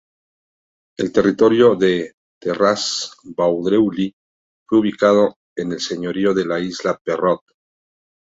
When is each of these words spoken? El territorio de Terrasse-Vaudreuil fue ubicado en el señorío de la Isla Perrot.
El 0.97 1.11
territorio 1.13 1.75
de 1.75 2.13
Terrasse-Vaudreuil 2.39 4.11
fue 4.67 4.79
ubicado 4.79 5.35
en 5.55 5.73
el 5.73 5.79
señorío 5.79 6.33
de 6.33 6.43
la 6.47 6.59
Isla 6.59 6.99
Perrot. 7.03 7.41